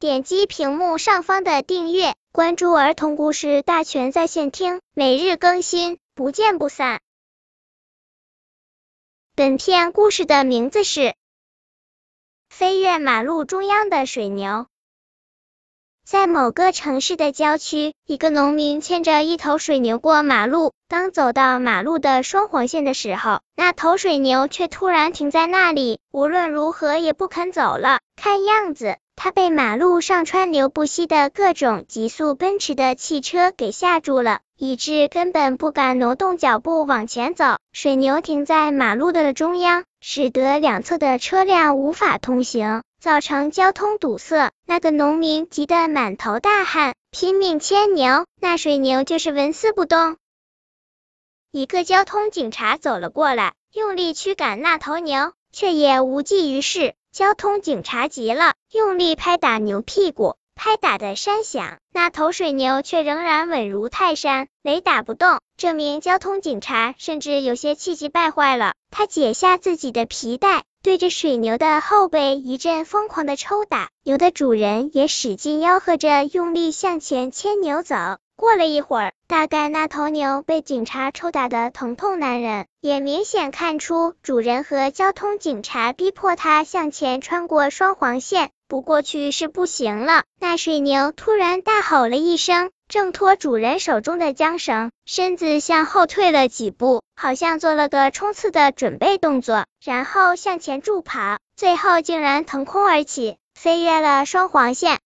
[0.00, 7.00] 点击屏幕上方的订阅，关注儿童故事大全在线听，每日更新，不见不散。
[9.34, 11.00] 本片故事的名字是
[12.48, 14.48] 《飞越马路中央的水牛》。
[16.04, 20.74] 在某个城市的郊区，一个农民牵着一头水牛过马路。
[20.86, 27.98] 当走到马路的双黄线的时候，那头水牛却突然停在那里，无论如何也不肯走了。
[28.14, 37.56] 看样子，他被马路上川流不息的各种急速奔驰的汽车给吓住了，以致根本不敢挪动脚步往前走。
[37.72, 42.84] 水牛停在马路的中央，使得两侧的车辆无法通行。
[43.00, 50.16] 造成交通堵塞，那个农民急得满头大汗，拼命牵牛，那水牛就是纹丝不动。
[51.50, 56.94] 一个交通警察走了过来，用力驱赶那头牛，却也无济于事。
[57.18, 65.40] 交通警察急了，用力拍打牛屁股，拍打的山响，那头水牛却仍然稳如泰山，雷打不动。
[65.56, 70.62] 这名交通警察甚至有些气急败坏了，他解下自己的皮带。
[70.80, 77.96] 对着水牛的后背一阵疯狂的抽打，牛的主人也使劲吆喝着，用力向前牵牛走。
[78.38, 90.22] 过了一会儿，大概那头牛被警察抽打的疼痛难忍，也明显看出主人和交通警察逼迫它向前穿过双黄线，不过去是不行了。
[90.38, 92.70] 那水牛突然大吼了一声。
[92.88, 105.00] 挣脱主人手中的缰绳，身子向后退了几步，好像做了个冲刺的准备动作，然后向前助跑，最后竟然腾空而起，飞越了双黄线。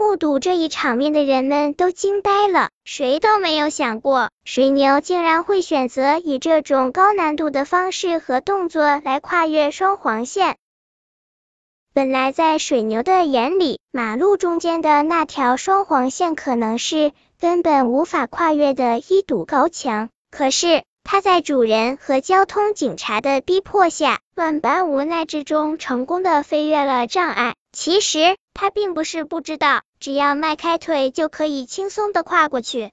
[0.00, 10.56] 目睹这一场面的人们都惊呆了，谁都没有想过水牛竟然会选择以这种高难度的方式和动作来跨越双黄线。
[11.92, 20.08] 本来在水牛的眼里，马路中间的那条双黄线可能是根本无法跨越的一堵高墙。
[20.30, 27.54] 可是，它在主人和交通警察的逼迫下，万般无奈之中，成功的飞越了障碍。
[27.72, 32.90] 其实，他并不是不知道，只要迈开腿就可以轻松的跨过去。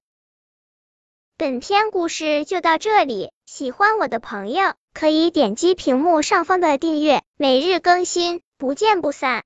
[1.38, 8.42] 本篇故事就到这里，喜欢我的朋友可以点击屏幕上方的订阅，每日更新。
[8.60, 9.36] 不见不散。